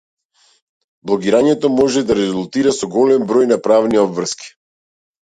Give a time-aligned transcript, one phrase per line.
[1.09, 4.49] Блогирањето може да резултира со голем број на правни обврски.